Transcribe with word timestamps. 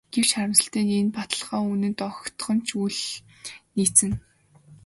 Гэвч 0.13 0.29
харамсалтай 0.35 0.83
нь 0.85 0.95
энэ 0.99 1.13
баталгаа 1.17 1.61
үнэнд 1.71 1.99
огтхон 2.09 2.57
ч 2.67 2.67
үл 2.83 2.99
нийцнэ. 3.75 4.13